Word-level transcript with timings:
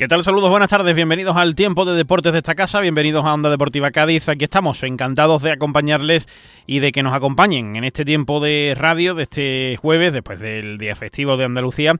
¿Qué 0.00 0.08
tal? 0.08 0.24
Saludos, 0.24 0.48
buenas 0.48 0.70
tardes, 0.70 0.94
bienvenidos 0.94 1.36
al 1.36 1.54
tiempo 1.54 1.84
de 1.84 1.94
deportes 1.94 2.32
de 2.32 2.38
esta 2.38 2.54
casa, 2.54 2.80
bienvenidos 2.80 3.22
a 3.26 3.34
Onda 3.34 3.50
Deportiva 3.50 3.90
Cádiz. 3.90 4.30
Aquí 4.30 4.44
estamos, 4.44 4.82
encantados 4.82 5.42
de 5.42 5.52
acompañarles 5.52 6.26
y 6.66 6.78
de 6.78 6.90
que 6.90 7.02
nos 7.02 7.12
acompañen 7.12 7.76
en 7.76 7.84
este 7.84 8.06
tiempo 8.06 8.40
de 8.40 8.74
radio 8.74 9.14
de 9.14 9.24
este 9.24 9.76
jueves, 9.76 10.14
después 10.14 10.40
del 10.40 10.78
día 10.78 10.96
festivo 10.96 11.36
de 11.36 11.44
Andalucía. 11.44 11.92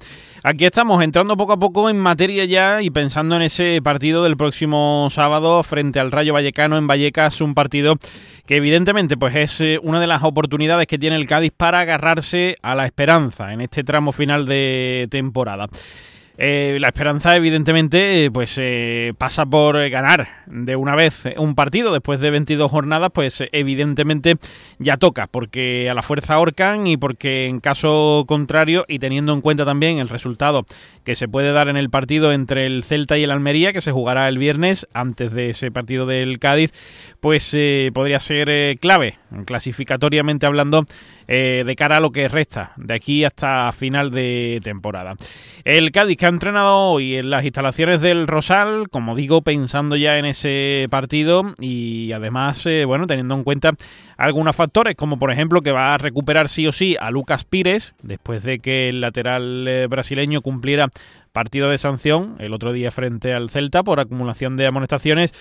Aquí 0.42 0.64
estamos 0.64 1.04
entrando 1.04 1.36
poco 1.36 1.52
a 1.52 1.58
poco 1.58 1.90
en 1.90 1.98
materia 1.98 2.46
ya 2.46 2.80
y 2.80 2.88
pensando 2.88 3.36
en 3.36 3.42
ese 3.42 3.82
partido 3.82 4.24
del 4.24 4.38
próximo 4.38 5.08
sábado 5.10 5.62
frente 5.62 6.00
al 6.00 6.10
Rayo 6.10 6.32
Vallecano 6.32 6.78
en 6.78 6.86
Vallecas, 6.86 7.42
un 7.42 7.52
partido 7.52 7.96
que 8.46 8.56
evidentemente 8.56 9.18
pues 9.18 9.36
es 9.36 9.60
eh, 9.60 9.78
una 9.82 10.00
de 10.00 10.06
las 10.06 10.22
oportunidades 10.22 10.86
que 10.86 10.98
tiene 10.98 11.16
el 11.16 11.26
Cádiz 11.26 11.52
para 11.54 11.80
agarrarse 11.80 12.56
a 12.62 12.74
la 12.74 12.86
esperanza 12.86 13.52
en 13.52 13.60
este 13.60 13.84
tramo 13.84 14.12
final 14.12 14.46
de 14.46 15.06
temporada. 15.10 15.68
Eh, 16.42 16.78
la 16.80 16.88
esperanza, 16.88 17.36
evidentemente, 17.36 18.30
pues 18.32 18.56
eh, 18.58 19.12
pasa 19.18 19.44
por 19.44 19.90
ganar 19.90 20.26
de 20.46 20.74
una 20.74 20.94
vez 20.94 21.24
un 21.36 21.54
partido. 21.54 21.92
Después 21.92 22.18
de 22.20 22.30
22 22.30 22.70
jornadas, 22.70 23.10
pues 23.12 23.44
evidentemente 23.52 24.38
ya 24.78 24.96
toca, 24.96 25.26
porque 25.26 25.90
a 25.90 25.94
la 25.94 26.00
fuerza 26.00 26.34
ahorcan 26.34 26.86
y 26.86 26.96
porque 26.96 27.46
en 27.46 27.60
caso 27.60 28.24
contrario, 28.26 28.86
y 28.88 29.00
teniendo 29.00 29.34
en 29.34 29.42
cuenta 29.42 29.66
también 29.66 29.98
el 29.98 30.08
resultado 30.08 30.64
que 31.04 31.14
se 31.14 31.28
puede 31.28 31.52
dar 31.52 31.68
en 31.68 31.76
el 31.76 31.90
partido 31.90 32.32
entre 32.32 32.64
el 32.64 32.84
Celta 32.84 33.18
y 33.18 33.24
el 33.24 33.32
Almería, 33.32 33.74
que 33.74 33.82
se 33.82 33.92
jugará 33.92 34.26
el 34.26 34.38
viernes 34.38 34.88
antes 34.94 35.34
de 35.34 35.50
ese 35.50 35.70
partido 35.70 36.06
del 36.06 36.38
Cádiz, 36.38 36.72
pues 37.20 37.52
eh, 37.52 37.90
podría 37.92 38.18
ser 38.18 38.78
clave, 38.78 39.18
clasificatoriamente 39.44 40.46
hablando, 40.46 40.86
de 41.30 41.74
cara 41.76 41.98
a 41.98 42.00
lo 42.00 42.10
que 42.10 42.28
resta 42.28 42.72
de 42.76 42.94
aquí 42.94 43.24
hasta 43.24 43.70
final 43.72 44.10
de 44.10 44.60
temporada. 44.64 45.14
El 45.64 45.92
Cádiz 45.92 46.16
que 46.16 46.26
ha 46.26 46.30
entrenado 46.30 46.90
hoy 46.90 47.16
en 47.16 47.30
las 47.30 47.44
instalaciones 47.44 48.00
del 48.00 48.26
Rosal, 48.26 48.88
como 48.90 49.14
digo, 49.14 49.42
pensando 49.42 49.94
ya 49.96 50.18
en 50.18 50.24
ese 50.24 50.88
partido 50.90 51.54
y 51.60 52.12
además, 52.12 52.64
eh, 52.66 52.84
bueno, 52.84 53.06
teniendo 53.06 53.34
en 53.34 53.44
cuenta 53.44 53.72
algunos 54.16 54.56
factores, 54.56 54.96
como 54.96 55.18
por 55.18 55.30
ejemplo 55.30 55.62
que 55.62 55.72
va 55.72 55.94
a 55.94 55.98
recuperar 55.98 56.48
sí 56.48 56.66
o 56.66 56.72
sí 56.72 56.96
a 57.00 57.10
Lucas 57.10 57.44
Pires, 57.44 57.94
después 58.02 58.42
de 58.42 58.58
que 58.58 58.88
el 58.88 59.00
lateral 59.00 59.66
eh, 59.68 59.86
brasileño 59.86 60.42
cumpliera 60.42 60.88
partido 61.32 61.70
de 61.70 61.78
sanción 61.78 62.36
el 62.38 62.52
otro 62.52 62.72
día 62.72 62.90
frente 62.90 63.32
al 63.32 63.50
Celta 63.50 63.82
por 63.82 64.00
acumulación 64.00 64.56
de 64.56 64.66
amonestaciones. 64.66 65.32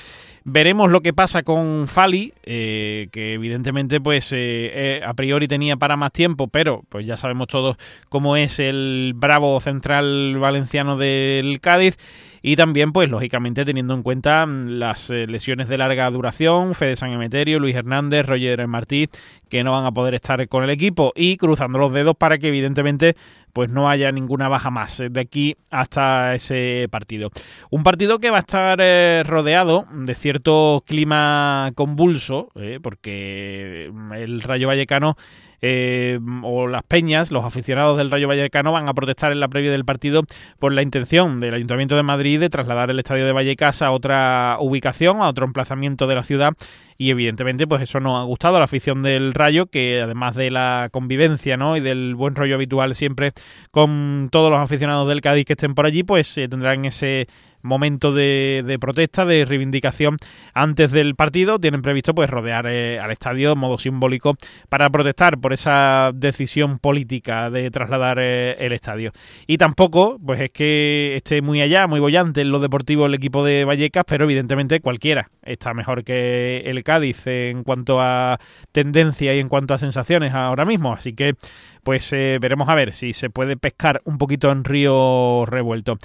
Veremos 0.44 0.90
lo 0.92 1.02
que 1.02 1.14
pasa 1.14 1.44
con 1.44 1.88
Fali, 1.88 2.34
eh, 2.44 3.08
que 3.12 3.34
evidentemente 3.34 4.00
pues 4.00 4.32
eh, 4.34 5.02
a 5.06 5.14
priori 5.14 5.48
tenía 5.48 5.78
para 5.78 5.98
más 5.98 6.12
tiempo, 6.12 6.48
pero 6.48 6.84
pues 6.90 7.06
ya 7.06 7.18
sabemos 7.18 7.48
todos 7.48 7.78
cómo 8.10 8.38
es 8.38 8.60
el 8.60 9.14
bravo 9.16 9.60
central 9.60 10.38
valenciano 10.40 10.98
del 10.98 11.60
Cádiz 11.62 11.98
y 12.42 12.56
también, 12.56 12.92
pues 12.92 13.10
lógicamente 13.10 13.66
teniendo 13.66 13.94
en 13.94 14.04
cuenta 14.04 14.46
mm, 14.46 14.68
las 14.80 15.10
eh, 15.10 15.28
lesiones 15.28 15.68
de 15.68 15.78
larga 15.78 16.10
duración, 16.10 16.76
Fede 16.76 16.96
San 16.96 17.12
Emeterio, 17.12 17.60
Luis 17.60 17.76
Hernández, 17.76 18.26
Roger 18.26 18.66
Martí, 18.68 19.10
que 19.50 19.64
no 19.64 19.72
van 19.72 19.86
a 19.86 19.92
poder 19.92 20.14
estar 20.14 20.48
con 20.48 20.64
el 20.64 20.70
equipo 20.70 21.12
y 21.16 21.38
cruzando 21.38 21.80
los 21.80 21.94
dedos 21.94 22.16
para 22.16 22.38
que 22.38 22.50
evidentemente 22.50 23.16
pues 23.52 23.70
no 23.70 23.90
haya 23.90 24.12
ninguna 24.12 24.48
baja 24.48 24.70
más 24.70 25.00
eh, 25.00 25.10
de 25.10 25.20
aquí 25.20 25.56
hasta 25.72 26.36
ese 26.36 26.88
partido. 26.90 27.32
Un 27.70 27.84
partido 27.84 28.20
que 28.20 28.30
va 28.30 28.38
a 28.38 28.42
estar 28.42 28.80
eh, 28.82 29.24
rodeado 29.26 29.86
de 29.92 30.16
cierto 30.16 30.84
clima 30.86 31.72
convulso, 31.76 32.50
porque 32.82 33.90
mm, 33.92 34.14
el 34.14 34.42
Rayo 34.42 34.68
Vallecano 34.68 35.18
eh, 35.62 36.20
o 36.44 36.68
las 36.68 36.84
peñas, 36.84 37.32
los 37.32 37.44
aficionados 37.44 37.98
del 37.98 38.12
Rayo 38.12 38.28
Vallecano 38.28 38.72
van 38.72 38.88
a 38.88 38.94
protestar 38.94 39.32
en 39.32 39.40
la 39.40 39.48
previa 39.48 39.72
del 39.72 39.86
partido 39.86 40.24
por 40.58 40.74
la 40.74 40.82
intención 40.82 41.40
del 41.40 41.54
Ayuntamiento 41.54 41.96
de 41.96 42.04
Madrid 42.04 42.40
de 42.40 42.50
trasladar 42.50 42.90
el 42.90 43.00
estadio 43.00 43.26
de 43.26 43.34
Vallecas 43.34 43.82
a 43.82 43.92
otra 43.92 44.58
ubicación, 44.60 45.22
a 45.22 45.30
otro 45.30 45.46
emplazamiento 45.46 46.08
de 46.08 46.16
la 46.16 46.24
ciudad 46.24 46.54
y 47.00 47.12
evidentemente 47.12 47.66
pues 47.66 47.82
eso 47.82 48.02
no 48.02 48.18
ha 48.20 48.24
gustado 48.26 48.58
a 48.58 48.60
la 48.60 48.66
afición 48.66 49.02
del 49.02 49.34
Rayo 49.34 49.68
que 49.68 50.02
además 50.02 50.36
de 50.36 50.52
la 50.52 50.90
convivencia 50.92 51.56
¿no? 51.56 51.78
y 51.78 51.80
del 51.80 52.14
buen 52.14 52.36
rollo 52.36 52.56
habitual 52.56 52.94
siempre 52.94 53.32
con 53.72 54.28
todos 54.32 54.52
los 54.52 54.60
aficionados 54.60 55.08
del 55.08 55.22
Cádiz 55.22 55.46
que 55.46 55.54
estén 55.54 55.76
por 55.76 55.86
allí 55.86 56.04
pues 56.04 56.38
eh, 56.38 56.50
tendrán 56.50 56.84
ese 56.84 57.28
momento 57.62 58.14
de, 58.14 58.78
protesta, 58.80 59.26
de 59.26 59.46
reivindicación 59.46 60.18
antes 60.54 60.92
del 60.92 61.16
partido. 61.16 61.60
Tienen 61.60 61.82
previsto 61.82 62.14
pues 62.14 62.30
rodear 62.30 62.66
eh, 62.68 63.00
al 63.00 63.12
estadio 63.12 63.54
en 63.54 63.58
modo 63.58 63.78
simbólico 63.78 64.36
para 64.70 64.90
protestar 64.90 65.40
por 65.40 65.54
esa 65.54 66.12
decisión 66.14 66.80
política 66.80 67.50
de 67.50 67.70
trasladar 67.72 68.18
eh, 68.20 68.56
el 68.60 68.74
estadio. 68.74 69.12
Y 69.48 69.58
tampoco 69.58 70.18
pues 70.26 70.40
es 70.40 70.52
que 70.52 71.16
esté 71.16 71.42
muy 71.42 71.62
allá, 71.62 71.88
muy 71.88 72.00
bollante 72.00 72.42
en 72.42 72.52
lo 72.52 72.60
deportivo 72.60 73.06
el 73.06 73.14
equipo 73.14 73.44
de 73.44 73.66
Vallecas, 73.66 74.06
pero 74.08 74.24
evidentemente 74.24 74.80
cualquiera 74.80 75.30
está 75.42 75.74
mejor 75.74 76.04
que 76.04 76.64
el 76.66 76.84
Cádiz 76.90 77.28
en 77.28 77.64
cuanto 77.64 78.02
a 78.02 78.40
tendencia 78.72 79.36
y 79.36 79.40
en 79.40 79.48
cuanto 79.48 79.76
a 79.76 79.78
sensaciones 79.78 80.34
ahora 80.34 80.66
mismo. 80.66 80.92
Así 80.92 81.14
que 81.14 81.36
pues 81.84 82.12
eh, 82.14 82.40
veremos 82.42 82.68
a 82.68 82.74
ver 82.74 82.94
si 82.94 83.14
se 83.14 83.30
puede 83.30 83.58
pescar 83.58 84.02
un 84.06 84.18
poquito 84.18 84.50
en 84.50 84.64
río 84.64 85.46
revuelto. 85.46 86.00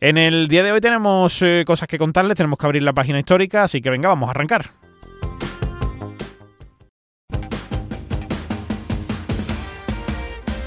En 0.00 0.16
el 0.16 0.48
día 0.48 0.62
de 0.62 0.72
hoy 0.72 0.80
tenemos 0.80 1.42
eh, 1.42 1.64
cosas 1.66 1.88
que 1.88 1.98
contarles, 1.98 2.38
tenemos 2.38 2.58
que 2.58 2.64
abrir 2.64 2.82
la 2.82 2.94
página 2.94 3.18
histórica, 3.18 3.64
así 3.64 3.82
que 3.82 3.90
venga, 3.90 4.08
vamos 4.08 4.28
a 4.28 4.30
arrancar. 4.30 4.70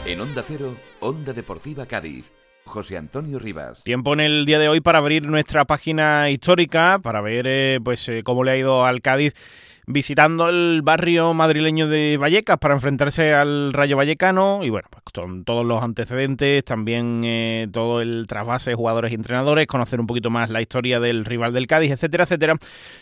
En 0.05 0.22
Onda 0.22 0.44
Cero, 0.45 0.75
Onda 1.00 1.34
Deportiva 1.34 1.88
Cádiz. 1.88 2.42
José 2.66 2.97
Antonio 2.97 3.40
Rivas. 3.40 3.84
Tiempo 3.84 4.13
en 4.13 4.19
el 4.19 4.46
día 4.46 4.59
de 4.59 4.69
hoy 4.69 4.81
para 4.81 5.00
abrir 5.00 5.25
nuestra 5.25 5.66
página 5.66 6.29
histórica, 6.29 7.00
para 7.01 7.22
ver 7.22 7.46
eh, 7.47 7.79
pues 7.84 8.09
cómo 8.24 8.44
le 8.44 8.51
ha 8.51 8.57
ido 8.57 8.85
al 8.85 9.01
Cádiz 9.01 9.34
visitando 9.85 10.50
el 10.50 10.81
barrio 10.84 11.34
madrileño 11.34 11.88
de 11.88 12.18
Vallecas 12.18 12.57
para 12.57 12.73
enfrentarse 12.73 13.34
al 13.34 13.73
Rayo 13.73 13.97
Vallecano 13.97 14.63
y 14.63 14.69
bueno, 14.69 14.88
pues 14.90 15.03
con 15.13 15.44
todos 15.44 15.66
los 15.66 15.81
antecedentes, 15.84 16.63
también 16.63 17.22
eh, 17.25 17.68
todo 17.72 18.02
el 18.02 18.25
trasvase 18.28 18.75
jugadores 18.75 19.12
y 19.12 19.16
entrenadores, 19.16 19.68
conocer 19.68 20.00
un 20.00 20.07
poquito 20.07 20.29
más 20.29 20.50
la 20.50 20.62
historia 20.62 21.00
del 21.00 21.25
rival 21.25 21.53
del 21.53 21.68
Cádiz, 21.68 21.91
etcétera, 21.91 22.23
etcétera. 22.23 22.56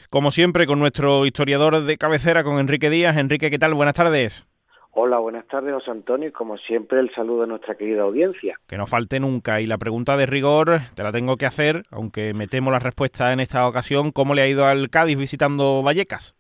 Como 0.10 0.32
siempre, 0.32 0.66
con 0.66 0.80
nuestro 0.80 1.26
historiador 1.26 1.84
de 1.84 1.98
cabecera, 1.98 2.44
con 2.44 2.60
Enrique 2.60 2.90
Díaz. 2.90 3.18
Enrique, 3.18 3.50
¿qué 3.50 3.60
tal? 3.60 3.74
Buenas 3.74 3.96
tardes. 3.96 4.46
Hola, 4.94 5.20
buenas 5.20 5.48
tardes, 5.48 5.74
José 5.74 5.90
Antonio, 5.90 6.28
y 6.28 6.32
como 6.34 6.58
siempre 6.58 7.00
el 7.00 7.10
saludo 7.12 7.44
a 7.44 7.48
nuestra 7.48 7.76
querida 7.76 8.02
audiencia. 8.02 8.58
Que 8.68 8.76
no 8.76 8.86
falte 8.86 9.22
nunca, 9.22 9.62
y 9.62 9.64
la 9.64 9.78
pregunta 9.78 10.18
de 10.18 10.26
rigor 10.26 10.80
te 10.96 11.04
la 11.04 11.14
tengo 11.14 11.38
que 11.38 11.46
hacer, 11.46 11.84
aunque 11.92 12.34
me 12.34 12.48
temo 12.48 12.72
la 12.72 12.80
respuesta 12.80 13.32
en 13.32 13.40
esta 13.40 13.66
ocasión, 13.70 14.12
¿cómo 14.12 14.36
le 14.36 14.42
ha 14.42 14.50
ido 14.50 14.66
al 14.66 14.90
Cádiz 14.90 15.18
visitando 15.18 15.82
Vallecas? 15.82 16.36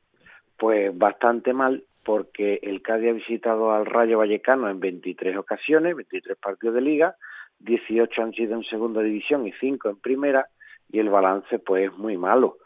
Pues 0.57 0.95
bastante 0.97 1.53
mal, 1.53 1.85
porque 2.03 2.59
el 2.61 2.81
Cádiz 2.81 3.11
ha 3.11 3.13
visitado 3.13 3.71
al 3.71 3.85
Rayo 3.85 4.17
Vallecano 4.17 4.69
en 4.69 4.81
23 4.81 5.37
ocasiones, 5.37 5.95
23 5.95 6.37
partidos 6.37 6.75
de 6.75 6.81
liga, 6.81 7.15
18 7.59 8.21
han 8.21 8.33
sido 8.33 8.55
en 8.55 8.63
segunda 8.63 9.01
división 9.01 9.47
y 9.47 9.53
5 9.53 9.89
en 9.89 9.95
primera, 9.95 10.47
y 10.89 10.99
el 10.99 11.07
balance 11.07 11.57
pues 11.59 11.89
es 11.89 11.97
muy 11.97 12.17
malo. 12.17 12.57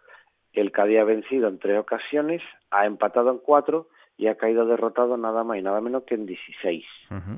El 0.51 0.71
Cádiz 0.71 0.97
ha 0.97 1.03
vencido 1.03 1.47
en 1.47 1.59
tres 1.59 1.77
ocasiones, 1.77 2.41
ha 2.71 2.87
empatado 2.87 3.29
en 3.29 3.37
cuatro 3.37 3.89
y 4.17 4.27
ha 4.27 4.35
caído 4.35 4.65
derrotado 4.65 5.17
nada 5.17 5.43
más 5.43 5.57
y 5.57 5.61
nada 5.61 5.81
menos 5.81 6.03
que 6.03 6.15
en 6.15 6.25
16. 6.25 6.85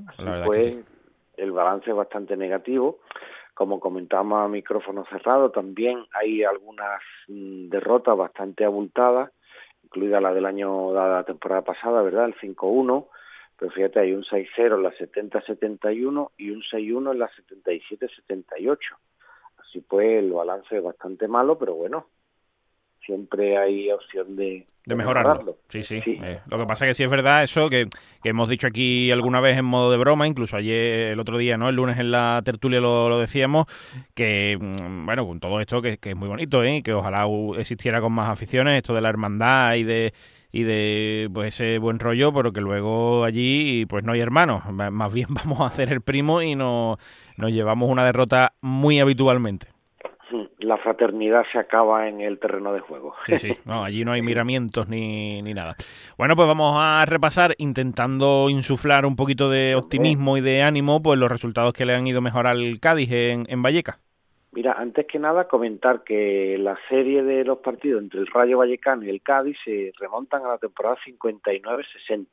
Así 0.07 0.23
pues, 0.45 0.77
el 1.37 1.51
balance 1.51 1.89
es 1.89 1.95
bastante 1.95 2.37
negativo. 2.37 2.99
Como 3.53 3.79
comentamos 3.79 4.45
a 4.45 4.47
micrófono 4.47 5.03
cerrado, 5.05 5.49
también 5.49 6.05
hay 6.13 6.43
algunas 6.43 7.01
mm, 7.27 7.69
derrotas 7.69 8.15
bastante 8.15 8.63
abultadas 8.65 9.31
incluida 9.87 10.19
la 10.19 10.33
del 10.33 10.45
año, 10.45 10.89
de 10.89 10.99
la 10.99 11.23
temporada 11.23 11.61
pasada, 11.61 12.01
¿verdad? 12.01 12.25
El 12.25 12.35
5-1, 12.35 13.07
pero 13.57 13.71
fíjate, 13.71 13.99
hay 14.01 14.13
un 14.13 14.23
6-0 14.23 14.75
en 14.75 14.83
la 14.83 14.91
70-71 14.91 16.31
y 16.37 16.51
un 16.51 16.61
6-1 16.61 17.11
en 17.13 17.19
la 17.19 17.29
77-78. 17.29 18.77
Así 19.57 19.81
pues, 19.81 20.19
el 20.19 20.33
balance 20.33 20.77
es 20.77 20.83
bastante 20.83 21.27
malo, 21.27 21.57
pero 21.57 21.75
bueno, 21.75 22.07
siempre 23.05 23.57
hay 23.57 23.89
opción 23.91 24.35
de, 24.35 24.65
de 24.87 24.95
mejorarlo. 24.95 25.57
Sí, 25.67 25.83
sí. 25.83 26.01
Eh, 26.05 26.39
lo 26.47 26.57
que 26.57 26.65
pasa 26.65 26.85
es 26.85 26.91
que 26.91 26.93
sí 26.95 27.03
es 27.03 27.09
verdad 27.09 27.43
eso 27.43 27.69
que, 27.69 27.89
hemos 28.23 28.47
dicho 28.47 28.67
aquí 28.67 29.11
alguna 29.11 29.41
vez 29.41 29.57
en 29.57 29.65
modo 29.65 29.91
de 29.91 29.97
broma, 29.97 30.27
incluso 30.27 30.55
ayer, 30.55 31.11
el 31.11 31.19
otro 31.19 31.37
día, 31.37 31.57
¿no? 31.57 31.67
El 31.67 31.75
lunes 31.75 31.99
en 31.99 32.09
la 32.09 32.41
tertulia 32.45 32.79
lo, 32.79 33.19
decíamos, 33.19 33.65
que, 34.13 34.57
mm, 34.57 35.05
bueno, 35.05 35.27
con 35.27 35.41
todo 35.41 35.59
esto 35.59 35.81
que, 35.81 35.99
es 36.01 36.15
muy 36.15 36.29
bonito, 36.29 36.63
¿eh? 36.63 36.81
Que 36.83 36.93
ojalá 36.93 37.27
existiera 37.57 37.99
con 37.99 38.13
más 38.13 38.29
aficiones, 38.29 38.77
esto 38.77 38.95
de 38.95 39.01
la 39.01 39.09
hermandad 39.09 39.75
y 39.75 39.83
de 39.83 40.13
y 40.49 40.63
de 40.63 41.29
pues 41.33 41.59
ese 41.59 41.77
buen 41.77 41.99
rollo, 41.99 42.33
pero 42.33 42.53
que 42.53 42.61
luego 42.61 43.25
allí 43.25 43.85
pues 43.87 44.05
no 44.05 44.13
hay 44.13 44.21
hermanos, 44.21 44.63
más 44.71 45.13
bien 45.13 45.27
vamos 45.45 45.59
a 45.59 45.65
hacer 45.65 45.91
el 45.91 45.99
primo 45.99 46.41
y 46.41 46.55
nos, 46.55 46.97
nos 47.35 47.51
llevamos 47.51 47.89
una 47.89 48.05
derrota 48.05 48.53
muy 48.61 49.01
habitualmente. 49.01 49.67
La 50.59 50.77
fraternidad 50.77 51.45
se 51.51 51.59
acaba 51.59 52.07
en 52.07 52.21
el 52.21 52.39
terreno 52.39 52.73
de 52.73 52.79
juego. 52.79 53.15
Sí, 53.25 53.37
sí, 53.37 53.53
no, 53.65 53.83
allí 53.83 54.03
no 54.05 54.11
hay 54.11 54.21
miramientos 54.21 54.87
ni, 54.87 55.41
ni 55.41 55.53
nada. 55.53 55.75
Bueno, 56.17 56.35
pues 56.35 56.47
vamos 56.47 56.75
a 56.77 57.05
repasar, 57.05 57.55
intentando 57.57 58.49
insuflar 58.49 59.05
un 59.05 59.15
poquito 59.15 59.49
de 59.49 59.75
optimismo 59.75 60.37
y 60.37 60.41
de 60.41 60.61
ánimo, 60.61 61.01
pues 61.01 61.19
los 61.19 61.31
resultados 61.31 61.73
que 61.73 61.85
le 61.85 61.93
han 61.93 62.07
ido 62.07 62.21
mejor 62.21 62.47
al 62.47 62.79
Cádiz 62.79 63.11
en, 63.11 63.45
en 63.47 63.61
Valleca. 63.61 63.99
Mira, 64.51 64.73
antes 64.73 65.05
que 65.05 65.19
nada 65.19 65.47
comentar 65.47 66.03
que 66.03 66.57
la 66.57 66.77
serie 66.89 67.21
de 67.21 67.43
los 67.43 67.59
partidos 67.59 68.01
entre 68.01 68.21
el 68.21 68.27
Rayo 68.27 68.57
Vallecano 68.57 69.03
y 69.03 69.09
el 69.09 69.21
Cádiz 69.21 69.57
se 69.63 69.91
remontan 69.99 70.45
a 70.45 70.49
la 70.49 70.57
temporada 70.57 70.97
59-60 71.05 72.27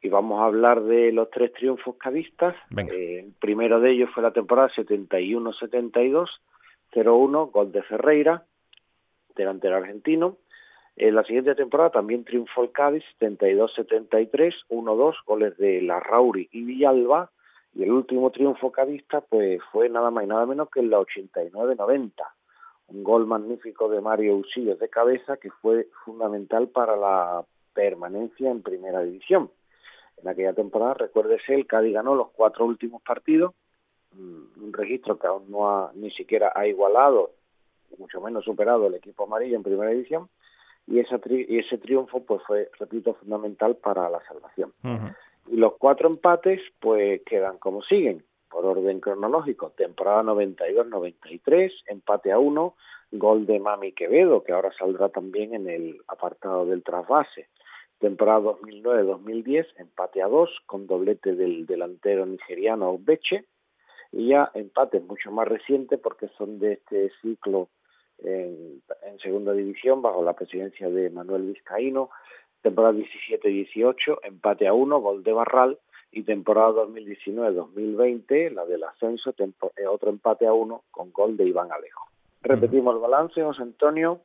y 0.00 0.08
vamos 0.08 0.40
a 0.40 0.44
hablar 0.44 0.82
de 0.82 1.12
los 1.12 1.30
tres 1.30 1.52
triunfos 1.52 1.96
cadistas. 1.96 2.54
Eh, 2.76 3.24
el 3.24 3.32
primero 3.40 3.80
de 3.80 3.90
ellos 3.90 4.10
fue 4.14 4.22
la 4.22 4.32
temporada 4.32 4.68
71-72, 4.70 6.28
0-1, 6.92 7.50
gol 7.50 7.72
de 7.72 7.82
Ferreira, 7.82 8.44
delantero 9.36 9.76
argentino. 9.76 10.36
En 10.96 11.14
la 11.14 11.24
siguiente 11.24 11.54
temporada 11.54 11.90
también 11.90 12.24
triunfó 12.24 12.64
el 12.64 12.72
Cádiz, 12.72 13.04
72-73, 13.20 14.66
1-2, 14.68 15.14
goles 15.24 15.56
de 15.56 15.80
Larrauri 15.82 16.48
y 16.52 16.64
Villalba. 16.64 17.30
Y 17.74 17.84
el 17.84 17.92
último 17.92 18.30
triunfo 18.30 18.72
cadista 18.72 19.20
pues 19.20 19.60
fue 19.70 19.88
nada 19.88 20.10
más 20.10 20.24
y 20.24 20.26
nada 20.26 20.46
menos 20.46 20.68
que 20.70 20.80
en 20.80 20.90
la 20.90 20.98
89-90. 20.98 22.12
Un 22.88 23.04
gol 23.04 23.26
magnífico 23.26 23.88
de 23.88 24.00
Mario 24.00 24.36
Usillos 24.36 24.78
de 24.78 24.88
cabeza 24.88 25.36
que 25.36 25.50
fue 25.50 25.88
fundamental 26.04 26.68
para 26.68 26.96
la 26.96 27.44
permanencia 27.74 28.50
en 28.50 28.62
primera 28.62 29.02
división. 29.02 29.50
En 30.20 30.28
aquella 30.28 30.52
temporada, 30.52 30.94
recuérdese, 30.94 31.54
el 31.54 31.66
Cádiz 31.66 31.94
ganó 31.94 32.16
los 32.16 32.30
cuatro 32.30 32.64
últimos 32.64 33.02
partidos, 33.02 33.54
un 34.16 34.72
registro 34.72 35.18
que 35.18 35.26
aún 35.26 35.50
no 35.50 35.70
ha, 35.70 35.92
ni 35.94 36.10
siquiera 36.10 36.52
ha 36.54 36.66
igualado, 36.66 37.32
mucho 37.98 38.20
menos 38.20 38.44
superado 38.44 38.86
el 38.86 38.94
equipo 38.94 39.24
amarillo 39.24 39.56
en 39.56 39.62
primera 39.62 39.90
división, 39.90 40.28
y, 40.86 41.00
esa 41.00 41.20
y 41.26 41.58
ese 41.58 41.78
triunfo 41.78 42.24
pues 42.24 42.42
fue, 42.46 42.70
repito, 42.78 43.14
fundamental 43.14 43.76
para 43.76 44.08
la 44.08 44.20
salvación. 44.26 44.72
Y 45.46 45.56
los 45.56 45.74
cuatro 45.78 46.08
empates 46.08 46.62
pues 46.80 47.22
quedan 47.24 47.58
como 47.58 47.82
siguen, 47.82 48.24
por 48.50 48.64
orden 48.64 49.00
cronológico, 49.00 49.70
temporada 49.70 50.22
92-93, 50.22 51.70
empate 51.86 52.32
a 52.32 52.38
uno, 52.38 52.74
gol 53.12 53.46
de 53.46 53.60
Mami 53.60 53.92
Quevedo, 53.92 54.42
que 54.42 54.52
ahora 54.52 54.72
saldrá 54.72 55.10
también 55.10 55.54
en 55.54 55.68
el 55.68 56.00
apartado 56.08 56.64
del 56.66 56.82
trasvase. 56.82 57.48
Temporada 57.98 58.40
2009-2010, 58.40 59.66
empate 59.76 60.22
a 60.22 60.28
dos, 60.28 60.50
con 60.66 60.86
doblete 60.86 61.34
del 61.34 61.66
delantero 61.66 62.24
nigeriano 62.24 62.96
Beche, 62.98 63.44
y 64.12 64.28
ya 64.28 64.50
empates 64.54 65.02
mucho 65.04 65.30
más 65.30 65.48
recientes 65.48 65.98
porque 66.00 66.28
son 66.36 66.58
de 66.58 66.74
este 66.74 67.10
ciclo 67.22 67.68
en, 68.18 68.82
segunda 69.22 69.52
división 69.52 70.00
bajo 70.00 70.22
la 70.22 70.34
presidencia 70.34 70.88
de 70.88 71.10
Manuel 71.10 71.42
Vizcaíno, 71.42 72.10
temporada 72.62 72.94
17-18, 72.94 74.20
empate 74.22 74.68
a 74.68 74.72
uno, 74.72 75.00
gol 75.00 75.24
de 75.24 75.32
Barral, 75.32 75.78
y 76.10 76.22
temporada 76.22 76.84
2019-2020, 76.86 78.52
la 78.52 78.64
del 78.64 78.84
ascenso, 78.84 79.34
eh, 79.38 79.86
otro 79.86 80.10
empate 80.10 80.46
a 80.46 80.52
uno 80.52 80.84
con 80.90 81.12
gol 81.12 81.36
de 81.36 81.46
Iván 81.46 81.70
Alejo. 81.70 82.06
Repetimos 82.42 82.94
el 82.94 83.00
balance, 83.00 83.42
José 83.42 83.62
Antonio, 83.62 84.22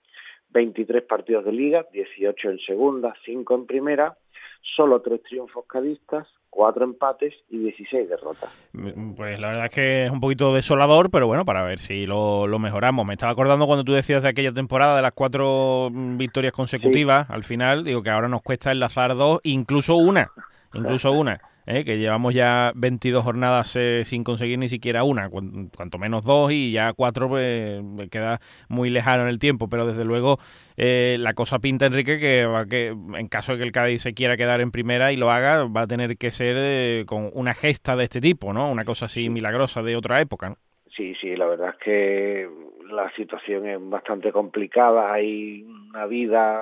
23 0.49 1.03
partidos 1.03 1.45
de 1.45 1.51
liga, 1.51 1.85
18 1.91 2.51
en 2.51 2.59
segunda, 2.59 3.13
5 3.25 3.55
en 3.55 3.65
primera, 3.65 4.17
solo 4.61 5.01
3 5.01 5.21
triunfos 5.23 5.65
cadistas, 5.65 6.27
4 6.53 6.83
empates 6.85 7.33
y 7.49 7.57
16 7.57 8.09
derrotas. 8.09 8.49
Mm, 8.73 9.13
pues 9.13 9.39
la 9.39 9.47
verdad 9.47 9.65
es 9.65 9.71
que 9.71 10.05
es 10.05 10.11
un 10.11 10.19
poquito 10.19 10.53
desolador, 10.53 11.09
pero 11.09 11.25
bueno, 11.25 11.45
para 11.45 11.63
ver 11.63 11.79
si 11.79 12.05
lo, 12.05 12.47
mejoramos. 12.59 13.05
Me 13.05 13.13
estaba 13.13 13.31
acordando 13.31 13.65
cuando 13.65 13.83
tú 13.83 13.93
decías 13.93 14.21
de 14.21 14.29
aquella 14.29 14.53
temporada 14.53 14.95
de 14.95 15.01
las 15.01 15.13
cuatro 15.13 15.89
mm, 15.91 16.17
victorias 16.17 16.53
consecutivas, 16.53 17.29
al 17.29 17.43
final, 17.43 17.83
digo 17.83 18.03
que 18.03 18.11
ahora 18.11 18.27
nos 18.27 18.43
cuesta 18.43 18.71
enlazar 18.71 19.15
dos, 19.15 19.39
incluso 19.43 19.95
una, 19.95 20.31
incluso 20.73 21.11
una. 21.11 21.41
¿Eh? 21.65 21.83
que 21.83 21.97
llevamos 21.97 22.33
ya 22.33 22.71
22 22.75 23.23
jornadas 23.23 23.75
eh, 23.75 24.03
sin 24.05 24.23
conseguir 24.23 24.59
ni 24.59 24.69
siquiera 24.69 25.03
una, 25.03 25.29
cuanto 25.29 25.97
menos 25.97 26.23
dos 26.23 26.51
y 26.51 26.71
ya 26.71 26.93
cuatro 26.93 27.29
pues 27.29 27.81
queda 28.09 28.39
muy 28.69 28.89
lejano 28.89 29.23
en 29.23 29.29
el 29.29 29.39
tiempo, 29.39 29.69
pero 29.69 29.85
desde 29.85 30.05
luego 30.05 30.37
eh, 30.77 31.17
la 31.19 31.33
cosa 31.33 31.59
pinta, 31.59 31.85
Enrique, 31.85 32.19
que, 32.19 32.45
va 32.45 32.65
que 32.65 32.87
en 32.87 33.27
caso 33.27 33.53
de 33.53 33.59
que 33.59 33.63
el 33.63 33.71
Cádiz 33.71 34.01
se 34.01 34.13
quiera 34.13 34.37
quedar 34.37 34.61
en 34.61 34.71
primera 34.71 35.11
y 35.11 35.15
lo 35.15 35.31
haga, 35.31 35.65
va 35.65 35.81
a 35.81 35.87
tener 35.87 36.17
que 36.17 36.31
ser 36.31 37.05
con 37.05 37.29
una 37.33 37.53
gesta 37.53 37.95
de 37.95 38.05
este 38.05 38.21
tipo, 38.21 38.53
¿no? 38.53 38.71
Una 38.71 38.85
cosa 38.85 39.05
así 39.05 39.29
milagrosa 39.29 39.81
de 39.81 39.95
otra 39.95 40.21
época. 40.21 40.55
Sí, 40.95 41.15
sí, 41.15 41.35
la 41.35 41.47
verdad 41.47 41.69
es 41.69 41.77
que 41.77 42.49
la 42.91 43.11
situación 43.15 43.67
es 43.67 43.79
bastante 43.81 44.31
complicada, 44.31 45.11
hay 45.11 45.63
una 45.63 46.05
vida, 46.05 46.61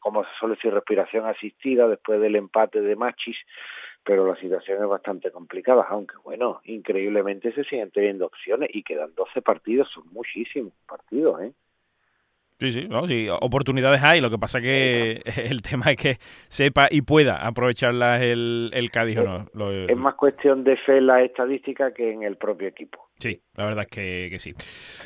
como 0.00 0.24
se 0.24 0.30
suele 0.38 0.56
decir, 0.56 0.72
respiración 0.72 1.26
asistida 1.26 1.86
después 1.86 2.20
del 2.20 2.36
empate 2.36 2.80
de 2.80 2.96
Machis, 2.96 3.38
pero 4.02 4.26
la 4.26 4.36
situación 4.36 4.82
es 4.82 4.88
bastante 4.88 5.30
complicada, 5.30 5.86
aunque 5.88 6.16
bueno, 6.24 6.60
increíblemente 6.64 7.52
se 7.52 7.64
siguen 7.64 7.90
teniendo 7.90 8.26
opciones 8.26 8.70
y 8.72 8.82
quedan 8.82 9.14
12 9.14 9.42
partidos, 9.42 9.88
son 9.90 10.08
muchísimos 10.12 10.72
partidos, 10.86 11.42
¿eh? 11.42 11.52
Sí, 12.60 12.72
sí, 12.72 12.86
no, 12.88 13.06
sí, 13.06 13.26
oportunidades 13.30 14.02
hay, 14.02 14.20
lo 14.20 14.28
que 14.28 14.36
pasa 14.36 14.60
que 14.60 15.22
el 15.48 15.62
tema 15.62 15.92
es 15.92 15.96
que 15.96 16.16
sepa 16.48 16.88
y 16.90 17.00
pueda 17.00 17.46
aprovecharlas 17.46 18.20
el, 18.20 18.70
el 18.74 18.90
Cádiz 18.90 19.18
o 19.18 19.46
no. 19.54 19.70
Es 19.70 19.96
más 19.96 20.14
cuestión 20.14 20.62
de 20.62 20.76
fe 20.76 20.98
en 20.98 21.06
la 21.06 21.22
estadística 21.22 21.94
que 21.94 22.12
en 22.12 22.22
el 22.22 22.36
propio 22.36 22.68
equipo. 22.68 23.08
Sí, 23.18 23.40
la 23.54 23.64
verdad 23.64 23.86
es 23.88 23.90
que, 23.90 24.28
que 24.30 24.38
sí. 24.38 24.54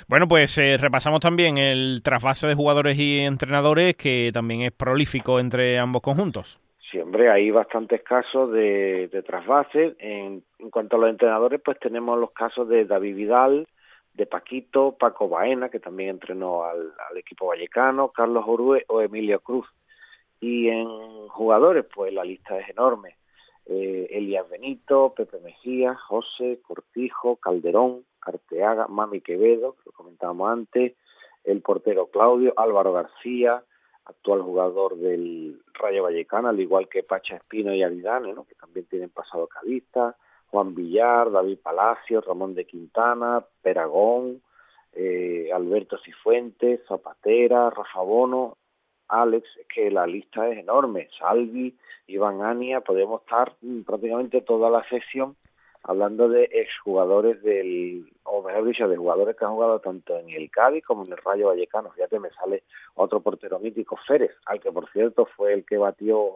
Bueno, 0.09 0.27
pues 0.27 0.59
eh, 0.59 0.77
repasamos 0.81 1.21
también 1.21 1.57
el 1.59 2.01
trasvase 2.03 2.49
de 2.49 2.55
jugadores 2.55 2.99
y 2.99 3.21
entrenadores, 3.21 3.95
que 3.95 4.31
también 4.35 4.63
es 4.63 4.73
prolífico 4.73 5.39
entre 5.39 5.79
ambos 5.79 6.03
conjuntos. 6.03 6.61
Sí, 6.91 6.99
hombre, 6.99 7.31
hay 7.31 7.51
bastantes 7.51 8.03
casos 8.03 8.53
de, 8.53 9.09
de 9.13 9.23
trasvase. 9.23 9.97
En, 9.99 10.43
cuanto 10.71 10.97
a 10.97 11.01
los 11.01 11.11
entrenadores, 11.11 11.61
pues 11.65 11.79
tenemos 11.79 12.19
los 12.19 12.33
casos 12.33 12.69
de 12.69 12.85
David 12.85 13.17
Vidal, 13.17 13.69
de 14.15 14.27
Paquito, 14.27 14.97
Paco 14.99 15.29
Baena, 15.29 15.69
que 15.69 15.81
también 15.81 16.11
entrenó 16.11 16.65
al, 16.65 16.93
equipo 17.17 17.49
vallecano, 17.49 18.09
Carlos 18.09 18.45
Orue 18.47 18.85
o 18.89 19.01
Emilio 19.01 19.41
Cruz. 19.41 19.67
Y 20.41 20.69
en 20.69 21.29
jugadores, 21.29 21.85
pues 21.93 22.13
la 22.13 22.25
lista 22.25 22.59
es 22.59 22.69
enorme. 22.69 23.17
Eh, 23.67 24.09
Elías 24.11 24.49
Benito, 24.49 25.15
Pepe 25.17 25.41
Mejía, 25.41 25.95
José, 25.95 26.61
Cortijo, 26.63 27.37
Calderón, 27.37 28.05
Carteaga, 28.21 28.87
Mami 28.89 29.21
Quevedo, 29.21 29.73
que 29.75 29.83
lo 29.87 29.93
comentábamos 29.93 30.51
antes, 30.51 30.95
el 31.45 31.61
portero 31.61 32.07
Claudio, 32.07 32.53
Álvaro 32.57 32.93
García, 32.93 33.63
actual 34.05 34.43
jugador 34.43 34.97
del 34.97 35.63
Rayo 35.73 36.03
Vallecano, 36.03 36.49
al 36.49 36.61
igual 36.61 36.89
que 36.89 37.03
Pacha 37.03 37.37
Espino 37.37 37.75
y 37.75 37.83
Aridane, 37.83 38.35
que 38.47 38.55
también 38.55 38.87
tienen 38.87 39.11
pasado 39.11 39.47
cadista, 39.47 40.17
Juan 40.55 40.73
Villar, 40.73 41.33
David 41.33 41.59
Palacio, 41.61 42.21
Ramón 42.21 42.55
de 42.55 42.65
Quintana, 42.65 43.45
Peragón, 43.61 44.41
eh, 44.93 45.51
Alberto 45.53 45.99
Cifuentes, 45.99 46.81
Zapatera, 46.87 47.71
Rafa 47.71 48.01
Bono, 48.03 48.57
Alex, 49.09 49.49
que 49.69 49.91
la 49.91 50.07
lista 50.07 50.49
es 50.49 50.59
enorme, 50.59 51.09
Salvi, 51.19 51.77
Iván 52.07 52.43
Ania, 52.43 52.83
podemos 52.83 53.23
estar 53.23 53.57
mm, 53.63 53.81
prácticamente 53.83 54.43
toda 54.43 54.71
la 54.71 54.85
sesión 54.89 55.35
hablando 55.83 56.29
de 56.29 56.45
exjugadores 56.53 57.43
del, 57.43 58.09
o 58.23 58.41
mejor 58.41 58.65
dicho, 58.65 58.87
de 58.87 58.97
jugadores 58.97 59.35
que 59.35 59.45
han 59.45 59.55
jugado 59.55 59.81
tanto 59.81 60.17
en 60.17 60.31
el 60.31 60.53
Cádiz 60.53 60.85
como 60.85 61.05
en 61.05 61.11
el 61.11 61.19
Rayo 61.19 61.49
Vallecano. 61.49 61.91
Fíjate, 61.91 62.21
me 62.21 62.31
sale 62.31 62.63
otro 62.95 63.19
portero 63.19 63.59
mítico, 63.59 63.97
Férez, 64.07 64.37
al 64.47 64.61
que 64.61 64.71
por 64.71 64.89
cierto 64.93 65.27
fue 65.27 65.53
el 65.53 65.67
que 65.67 65.79
batió 65.79 66.31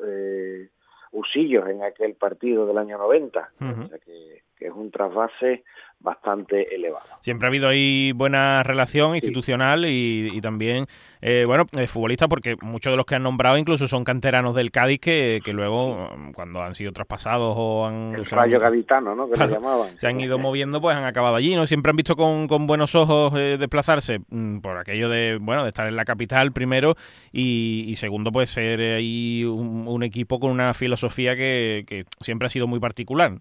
eh, 0.00 0.70
Usillos 1.12 1.68
en 1.68 1.82
aquel 1.82 2.14
partido 2.14 2.66
del 2.66 2.78
año 2.78 2.98
90. 2.98 3.52
O 3.58 3.88
sea 3.88 3.98
que, 3.98 4.42
que 4.60 4.66
es 4.66 4.72
un 4.74 4.90
trasvase 4.90 5.64
bastante 6.00 6.74
elevado. 6.74 7.06
Siempre 7.20 7.46
ha 7.46 7.48
habido 7.48 7.68
ahí 7.68 8.12
buena 8.12 8.62
relación 8.62 9.14
institucional 9.14 9.84
y, 9.86 10.40
también, 10.40 10.86
eh, 11.20 11.44
bueno, 11.46 11.66
eh, 11.78 11.86
futbolista, 11.86 12.28
porque 12.28 12.56
muchos 12.62 12.92
de 12.92 12.96
los 12.96 13.04
que 13.04 13.14
han 13.14 13.22
nombrado 13.22 13.58
incluso 13.58 13.86
son 13.86 14.04
canteranos 14.04 14.54
del 14.54 14.70
Cádiz 14.70 15.00
que, 15.00 15.40
luego, 15.52 16.08
cuando 16.34 16.62
han 16.62 16.74
sido 16.74 16.92
traspasados 16.92 17.54
o 17.56 17.86
han... 17.86 18.14
El 18.14 18.24
rayo 18.24 18.60
gaditano, 18.60 19.14
¿no? 19.14 19.30
Que 19.30 19.38
llamaban. 19.46 19.98
Se 19.98 20.06
han 20.06 20.20
ido 20.20 20.38
moviendo, 20.38 20.80
pues 20.80 20.96
han 20.96 21.04
acabado 21.04 21.36
allí, 21.36 21.54
¿no? 21.54 21.66
Siempre 21.66 21.90
han 21.90 21.96
visto 21.96 22.16
con, 22.16 22.46
buenos 22.66 22.94
ojos 22.94 23.34
eh, 23.36 23.56
desplazarse 23.58 24.20
mm, 24.28 24.60
por 24.60 24.76
aquello 24.78 25.08
de, 25.08 25.38
bueno, 25.40 25.62
de 25.62 25.68
estar 25.68 25.86
en 25.86 25.96
la 25.96 26.04
capital 26.04 26.52
primero 26.52 26.94
y, 27.32 27.94
segundo, 27.96 28.30
pues 28.32 28.50
ser 28.50 28.80
ahí 28.80 29.44
un, 29.44 30.00
equipo 30.02 30.40
con 30.40 30.50
una 30.50 30.72
filosofía 30.72 31.36
que, 31.36 31.84
que 31.86 32.04
siempre 32.20 32.46
ha 32.46 32.48
sido 32.48 32.66
muy 32.66 32.80
particular. 32.80 33.32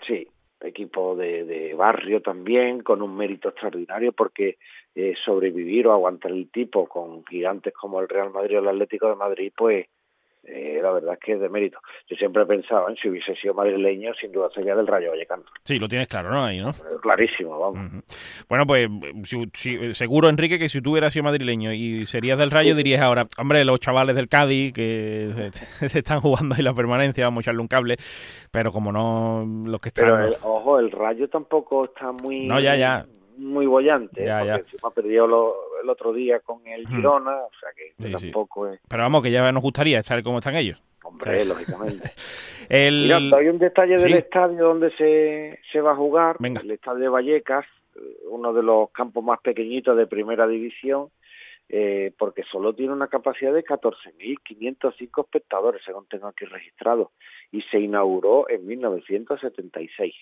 Sí, 0.00 0.26
equipo 0.60 1.16
de, 1.16 1.74
barrio 1.76 2.20
también, 2.20 2.80
con 2.82 3.02
un 3.02 3.16
mérito 3.16 3.48
extraordinario 3.48 4.12
porque 4.12 4.58
eh, 4.94 5.14
sobrevivir 5.24 5.86
o 5.86 5.92
aguantar 5.92 6.32
el 6.32 6.50
tipo 6.50 6.86
con 6.86 7.24
gigantes 7.26 7.72
como 7.72 8.00
el 8.00 8.08
Real 8.08 8.30
Madrid 8.30 8.58
o 8.58 8.60
el 8.60 8.68
Atlético 8.68 9.08
de 9.08 9.16
Madrid, 9.16 9.52
pues 9.56 9.86
eh, 10.42 10.80
la 10.82 10.90
verdad 10.90 11.14
es 11.14 11.20
que 11.20 11.32
es 11.32 11.40
de 11.40 11.48
mérito. 11.48 11.78
Yo 12.08 12.16
siempre 12.16 12.42
he 12.42 12.46
pensado, 12.46 12.88
en 12.88 12.96
si 12.96 13.08
hubiese 13.08 13.34
sido 13.36 13.54
madrileño, 13.54 14.14
sin 14.14 14.32
duda 14.32 14.48
sería 14.54 14.74
del 14.74 14.86
Rayo 14.86 15.10
Vallecano. 15.10 15.44
Sí, 15.64 15.78
lo 15.78 15.88
tienes 15.88 16.08
claro, 16.08 16.30
¿no? 16.30 16.44
Ahí, 16.44 16.60
¿no? 16.60 16.72
Clarísimo, 17.02 17.58
vamos. 17.58 18.02
Bueno, 18.48 18.66
pues 18.66 18.88
seguro, 19.92 20.28
Enrique, 20.28 20.58
que 20.58 20.68
si 20.68 20.80
tú 20.80 20.92
hubieras 20.92 21.12
sido 21.12 21.24
madrileño 21.24 21.72
y 21.72 22.06
serías 22.06 22.38
del 22.38 22.50
Rayo, 22.50 22.74
dirías 22.74 23.02
ahora, 23.02 23.26
hombre, 23.38 23.64
los 23.64 23.80
chavales 23.80 24.16
del 24.16 24.28
Cádiz 24.28 24.72
que 24.72 25.50
se, 25.88 25.98
están 25.98 26.20
jugando 26.20 26.54
ahí 26.54 26.62
la 26.62 26.74
permanencia, 26.74 27.24
vamos 27.24 27.42
a 27.42 27.44
echarle 27.44 27.60
un 27.60 27.68
cable, 27.68 27.96
pero 28.50 28.72
como 28.72 28.92
no, 28.92 29.46
los 29.66 29.80
que 29.80 29.88
están... 29.90 30.06
Pero, 30.06 30.36
ojo, 30.42 30.78
el 30.78 30.90
Rayo 30.90 31.28
tampoco 31.28 31.84
está 31.84 32.12
muy... 32.12 32.46
No, 32.46 32.58
ya, 32.60 32.76
ya 32.76 33.06
muy 33.40 33.66
bollante, 33.66 34.24
ya, 34.24 34.44
ya. 34.44 34.56
encima 34.56 34.90
perdió 34.90 35.24
el 35.82 35.88
otro 35.88 36.12
día 36.12 36.40
con 36.40 36.66
el 36.66 36.86
Girona, 36.86 37.36
o 37.36 37.50
sea 37.58 37.70
que 37.74 38.10
tampoco 38.10 38.68
es... 38.68 38.80
Pero 38.86 39.02
vamos, 39.02 39.22
que 39.22 39.30
ya 39.30 39.50
nos 39.50 39.62
gustaría 39.62 39.98
estar 39.98 40.22
como 40.22 40.38
están 40.38 40.56
ellos. 40.56 40.80
Hombre, 41.02 41.44
lógicamente. 41.44 42.12
el... 42.68 43.02
Mira, 43.02 43.38
hay 43.38 43.48
un 43.48 43.58
detalle 43.58 43.96
del 43.96 44.14
estadio 44.14 44.64
donde 44.64 44.90
se, 44.92 45.58
se 45.72 45.80
va 45.80 45.92
a 45.92 45.96
jugar, 45.96 46.36
el 46.40 46.70
estadio 46.70 47.00
de 47.00 47.08
Vallecas, 47.08 47.64
eh, 47.96 48.00
uno 48.28 48.52
de 48.52 48.62
los 48.62 48.90
campos 48.90 49.24
más 49.24 49.40
pequeñitos 49.40 49.96
de 49.96 50.06
primera 50.06 50.46
división, 50.46 51.08
eh, 51.68 52.12
porque 52.18 52.42
solo 52.42 52.74
tiene 52.74 52.92
una 52.92 53.08
capacidad 53.08 53.54
de 53.54 53.64
14.505 53.64 55.24
espectadores, 55.24 55.82
según 55.84 56.06
tengo 56.06 56.26
aquí 56.26 56.44
registrado, 56.44 57.12
y 57.50 57.62
se 57.62 57.80
inauguró 57.80 58.48
en 58.50 58.66
1976 58.66 60.14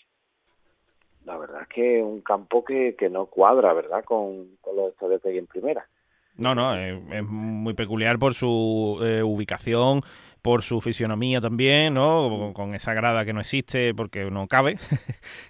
la 1.28 1.36
verdad 1.36 1.62
es 1.62 1.68
que 1.68 1.98
es 1.98 2.04
un 2.04 2.22
campo 2.22 2.64
que, 2.64 2.96
que 2.96 3.10
no 3.10 3.26
cuadra, 3.26 3.74
¿verdad?, 3.74 4.02
con, 4.02 4.48
los 4.74 4.92
estadios 4.92 5.20
que 5.22 5.28
hay 5.28 5.38
en 5.38 5.46
primera. 5.46 5.86
No, 6.36 6.54
no, 6.54 6.74
es, 6.74 7.24
muy 7.24 7.74
peculiar 7.74 8.18
por 8.18 8.32
su 8.32 8.98
eh, 9.02 9.22
ubicación, 9.22 10.00
por 10.40 10.62
su 10.62 10.80
fisionomía 10.80 11.40
también, 11.40 11.94
¿no? 11.94 12.52
Con, 12.54 12.74
esa 12.74 12.94
grada 12.94 13.24
que 13.24 13.32
no 13.32 13.40
existe 13.40 13.92
porque 13.92 14.30
no 14.30 14.46
cabe, 14.46 14.76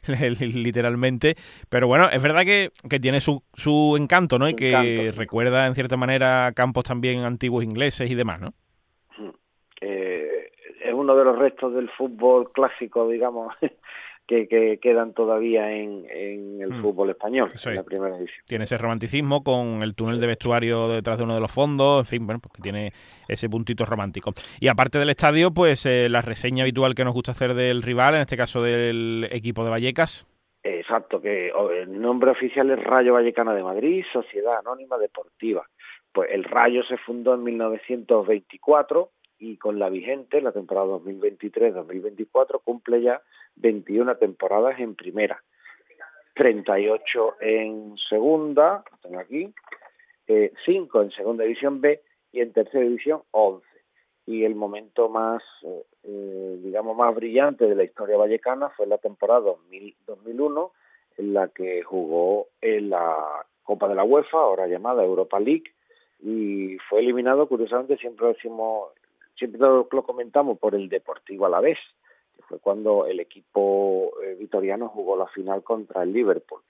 literalmente. 0.41 1.37
Pero 1.69 1.87
bueno, 1.87 2.09
es 2.11 2.23
verdad 2.23 2.45
que, 2.45 2.71
que 2.89 2.99
tiene 2.99 3.21
su, 3.21 3.43
su 3.55 3.97
encanto, 3.99 4.39
¿no? 4.39 4.49
Y 4.49 4.55
que 4.55 5.13
recuerda 5.15 5.67
en 5.67 5.75
cierta 5.75 5.97
manera 5.97 6.53
campos 6.57 6.85
también 6.85 7.21
antiguos 7.21 7.63
ingleses 7.63 8.11
y 8.11 8.15
demás, 8.15 8.41
¿no? 8.41 8.55
Eh, 9.81 10.51
es 10.83 10.93
uno 10.93 11.15
de 11.15 11.25
los 11.25 11.39
restos 11.39 11.75
del 11.75 11.91
fútbol 11.91 12.51
clásico, 12.51 13.09
digamos, 13.09 13.55
que, 14.29 14.79
quedan 14.81 15.15
todavía 15.15 15.73
en, 15.73 16.05
el 16.61 16.71
mm. 16.71 16.83
fútbol 16.83 17.11
español, 17.11 17.51
en 17.65 17.75
la 17.75 17.83
primera 17.83 18.17
división. 18.17 18.45
Tiene 18.47 18.65
ese 18.65 18.77
romanticismo 18.77 19.43
con 19.43 19.83
el 19.83 19.95
túnel 19.95 20.21
de 20.21 20.27
vestuario 20.27 20.87
detrás 20.89 21.17
de 21.17 21.25
uno 21.25 21.35
de 21.35 21.41
los 21.41 21.51
fondos, 21.51 22.01
en 22.01 22.07
fin, 22.07 22.27
bueno, 22.27 22.39
pues 22.41 22.53
que 22.53 22.63
tiene 22.63 22.93
ese 23.27 23.49
puntito 23.49 23.87
romántico. 23.87 24.33
Y 24.61 24.69
aparte 24.69 24.99
del 24.99 25.11
estadio, 25.11 25.51
pues 25.51 25.87
eh, 25.87 26.09
la 26.11 26.21
reseña 26.21 26.65
habitual 26.65 26.95
que 26.95 27.05
nos 27.05 27.15
gusta 27.15 27.33
hacer 27.33 27.55
del 27.55 27.83
rival, 27.83 28.15
en 28.15 28.21
este 28.21 28.37
caso 28.37 28.63
del 28.63 29.27
equipo 29.33 29.65
de 29.65 29.71
Vallecas. 29.71 30.27
Exacto, 30.63 31.23
que 31.23 31.51
el 31.81 32.01
nombre 32.01 32.31
oficial 32.31 32.71
es 32.71 32.85
Rayo 32.85 33.15
Vallecano 33.15 33.55
de 33.55 33.63
Madrid, 33.63 34.05
Sociedad 34.13 34.59
Anónima 34.59 34.99
Deportiva. 34.99 35.67
Pues 36.13 36.31
el 36.33 36.45
Rayo 36.45 36.83
se 36.83 36.99
fundó 36.99 37.35
en 37.35 37.45
1924 37.45 39.11
y 39.39 39.57
con 39.57 39.79
la 39.79 39.89
vigente, 39.89 40.41
la 40.41 40.53
temporada 40.53 40.87
2023-2024, 40.87 42.61
cumple 42.65 43.03
ya 43.03 43.23
21 43.57 44.17
temporadas 44.17 44.79
en 44.81 44.95
primera, 44.95 45.43
38 46.35 47.37
en 47.41 47.97
segunda, 48.09 48.85
tengo 49.03 49.19
aquí, 49.19 49.53
5 50.27 51.01
eh, 51.01 51.05
en 51.05 51.11
segunda 51.11 51.45
división 51.45 51.81
B 51.81 52.03
y 52.33 52.41
en 52.41 52.53
tercera 52.53 52.85
división 52.85 53.23
11. 53.31 53.67
Y 54.27 54.45
el 54.45 54.55
momento 54.55 55.09
más, 55.09 55.43
eh, 55.63 55.85
eh, 56.05 56.59
digamos, 56.63 56.97
más 56.97 57.15
brillante 57.15 57.67
de 57.67 57.75
la 57.75 57.85
historia 57.85 58.19
vallecana 58.19 58.69
fue 58.71 58.87
la 58.87 58.99
temporada 58.99 59.41
2000, 59.41 59.97
2001, 60.07 60.73
en 61.17 61.33
la 61.35 61.49
que 61.49 61.83
jugó 61.83 62.49
en 62.61 62.91
la 62.91 63.47
Copa 63.63 63.89
de 63.89 63.95
la 63.95 64.05
UEFA, 64.05 64.39
ahora 64.39 64.67
llamada 64.67 65.05
Europa 65.05 65.41
League, 65.41 65.73
y 66.21 66.79
fue 66.89 67.01
eliminado, 67.01 67.49
curiosamente, 67.49 67.97
siempre 67.97 68.29
decimos 68.29 68.91
siempre 69.39 69.61
lo, 69.61 69.89
comentamos 69.89 70.59
por 70.59 70.75
el 70.75 70.89
Deportivo 70.89 71.47
a 71.47 71.51
la 71.51 71.61
vez, 71.61 71.79
que 72.37 72.43
fue 72.43 72.59
cuando 72.59 73.07
el 73.07 73.21
equipo 73.21 74.13
eh, 74.23 74.35
vitoriano 74.39 74.89
jugó 74.89 75.17
la 75.17 75.29
final 75.29 75.63
contra 75.63 76.03
el 76.03 76.13
Liverpool. 76.13 76.61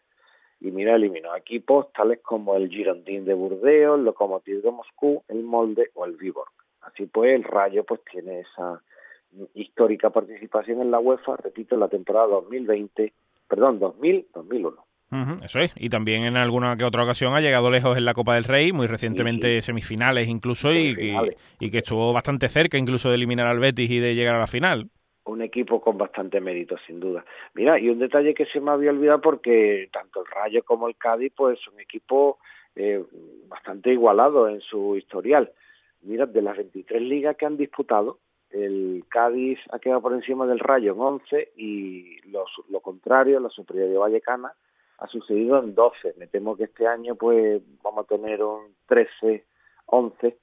Y 0.60 0.70
mira, 0.70 0.96
eliminó 0.96 1.34
equipos 1.34 1.92
tales 1.92 2.20
como 2.20 2.54
el 2.56 2.68
Girondin 2.68 3.24
de 3.24 3.34
Burdeos, 3.34 3.98
el 3.98 4.04
Lokomotiv 4.04 4.62
de 4.62 4.70
Moscú, 4.70 5.22
el 5.28 5.42
Molde 5.42 5.90
o 5.94 6.04
el 6.04 6.16
Viborg. 6.16 6.50
Así 6.82 7.06
pues, 7.06 7.34
el 7.34 7.44
Rayo 7.44 7.84
pues 7.84 8.00
tiene 8.10 8.40
esa 8.40 8.82
histórica 9.54 10.10
participación 10.10 10.80
en 10.80 10.90
la 10.90 10.98
UEFA, 10.98 11.36
repito, 11.36 11.74
en 11.74 11.80
la 11.80 11.88
temporada 11.88 12.26
2020, 12.28 13.12
perdón, 13.46 13.78
2000-2001 13.78 14.87
eso 15.42 15.60
es, 15.60 15.74
y 15.76 15.88
también 15.88 16.24
en 16.24 16.36
alguna 16.36 16.76
que 16.76 16.84
otra 16.84 17.02
ocasión 17.02 17.34
ha 17.34 17.40
llegado 17.40 17.70
lejos 17.70 17.96
en 17.96 18.04
la 18.04 18.12
Copa 18.12 18.34
del 18.34 18.44
Rey, 18.44 18.72
muy 18.72 18.86
recientemente 18.86 19.62
semifinales 19.62 20.28
incluso, 20.28 20.72
Y, 20.72 21.70
que 21.70 21.78
estuvo 21.78 22.12
bastante 22.12 22.48
cerca 22.48 22.76
incluso 22.76 23.08
de 23.08 23.14
eliminar 23.14 23.46
al 23.46 23.58
Betis 23.58 23.90
y 23.90 24.00
de 24.00 24.14
llegar 24.14 24.34
a 24.34 24.40
la 24.40 24.46
final. 24.46 24.90
Un 25.24 25.42
equipo 25.42 25.80
con 25.80 25.96
bastante 25.96 26.40
mérito, 26.40 26.76
sin 26.86 27.00
duda. 27.00 27.24
Mira, 27.54 27.78
y 27.78 27.88
un 27.88 27.98
detalle 27.98 28.34
que 28.34 28.46
se 28.46 28.60
me 28.60 28.70
había 28.70 28.90
olvidado 28.90 29.20
porque 29.20 29.88
tanto 29.92 30.20
el 30.20 30.26
Rayo 30.26 30.62
como 30.62 30.88
el 30.88 30.96
Cádiz, 30.96 31.32
pues 31.36 31.58
son 31.60 31.78
equipos 31.80 32.36
eh, 32.76 33.02
bastante 33.46 33.92
igualados 33.92 34.50
en 34.50 34.60
su 34.60 34.96
historial. 34.96 35.52
Mira, 36.02 36.26
de 36.26 36.42
las 36.42 36.56
23 36.56 37.02
ligas 37.02 37.36
que 37.36 37.46
han 37.46 37.56
disputado, 37.56 38.18
el 38.50 39.04
Cádiz 39.08 39.58
ha 39.70 39.78
quedado 39.78 40.00
por 40.00 40.12
encima 40.14 40.46
del 40.46 40.58
Rayo 40.58 40.92
en 40.92 41.00
11 41.00 41.52
y 41.56 42.20
lo 42.30 42.80
contrario, 42.80 43.40
la 43.40 43.50
superioridad 43.50 44.00
vallecana, 44.00 44.52
ha 44.98 45.06
sucedido 45.06 45.58
en 45.58 45.74
12. 45.74 46.14
Me 46.18 46.26
temo 46.26 46.56
que 46.56 46.64
este 46.64 46.86
año 46.86 47.14
pues 47.14 47.62
vamos 47.82 48.04
a 48.04 48.08
tener 48.08 48.42
un 48.42 48.74
13, 48.86 49.44
11. 49.86 50.38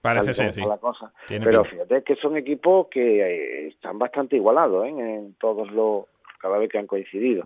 Parece 0.00 0.34
ser, 0.34 0.52
sí. 0.52 0.62
La 0.62 0.78
cosa. 0.78 1.12
Pero 1.28 1.64
fíjate 1.64 2.02
que 2.02 2.16
son 2.16 2.36
equipos 2.36 2.88
que 2.88 3.20
eh, 3.20 3.68
están 3.68 3.98
bastante 3.98 4.36
igualados 4.36 4.86
¿eh? 4.86 4.88
en 4.88 5.34
todos 5.34 5.70
los, 5.70 6.06
cada 6.42 6.58
vez 6.58 6.68
que 6.68 6.78
han 6.78 6.88
coincidido. 6.88 7.44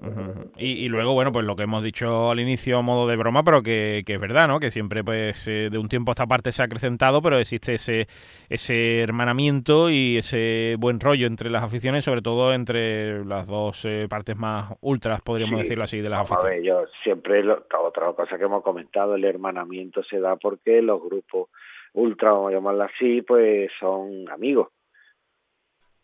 y, 0.57 0.89
luego, 0.89 1.13
bueno, 1.13 1.31
pues 1.31 1.45
lo 1.45 1.55
que 1.55 1.65
hemos 1.65 1.85
dicho 1.85 2.31
al 2.31 2.41
inicio 2.41 2.79
a 2.79 2.83
modo 2.83 3.07
de 3.07 3.17
broma, 3.17 3.45
pero 3.45 3.63
que, 3.63 4.03
es 4.07 4.21
verdad, 4.21 4.49
¿no? 4.49 4.59
Que 4.59 4.71
siempre, 4.71 5.05
pues, 5.05 5.47
eh, 5.49 5.69
de 5.71 5.77
un 5.77 5.89
tiempo 5.89 6.11
a 6.11 6.15
esta 6.15 6.27
parte 6.27 6.51
se 6.51 6.63
ha 6.63 6.65
acrecentado, 6.65 7.21
pero 7.21 7.39
existe 7.39 7.75
ese, 7.75 8.07
ese 8.49 9.03
hermanamiento 9.03 9.91
y 9.91 10.17
ese 10.17 10.77
buen 10.79 10.99
rollo 10.99 11.27
entre 11.27 11.51
las 11.51 11.63
aficiones, 11.63 12.07
sobre 12.07 12.23
todo 12.23 12.55
entre 12.55 13.23
las 13.27 13.47
dos 13.47 13.85
eh, 13.85 14.07
partes 14.09 14.35
más 14.35 14.73
ultras, 14.81 15.21
podríamos 15.21 15.61
decirlo 15.61 15.85
así, 15.85 16.01
de 16.01 16.09
las 16.09 16.21
aficiones. 16.21 16.47
A 16.47 16.49
ver, 16.49 16.63
yo 16.63 16.87
siempre, 17.03 17.45
otra 17.49 18.13
cosa 18.15 18.39
que 18.39 18.45
hemos 18.45 18.63
comentado, 18.63 19.15
el 19.15 19.25
hermanamiento 19.25 20.03
se 20.03 20.21
da 20.21 20.37
porque 20.37 20.81
los 20.81 21.03
grupos 21.03 21.51
ultra, 21.93 22.33
vamos 22.33 22.51
a 22.51 22.55
llamarlo 22.55 22.85
así, 22.85 23.21
pues 23.21 23.71
son 23.79 24.27
amigos. 24.31 24.69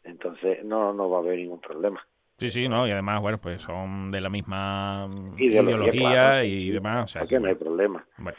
Entonces 0.05 0.63
no, 0.63 0.93
no 0.93 1.09
va 1.09 1.19
a 1.19 1.21
haber 1.21 1.39
ningún 1.39 1.61
problema. 1.61 2.05
Sí, 2.43 2.51
sí, 2.51 2.69
no, 2.69 2.89
y 2.89 2.91
además, 2.91 3.21
bueno, 3.21 3.39
pues 3.39 3.63
son 3.63 4.11
de 4.11 4.21
la 4.21 4.29
misma 4.29 5.09
ideología, 5.37 6.45
y 6.45 6.71
demás. 6.71 7.05
O 7.05 7.07
sea, 7.07 7.25
que 7.25 7.39
no 7.39 7.47
hay 7.47 7.55
problema. 7.55 8.05
Bueno. 8.19 8.37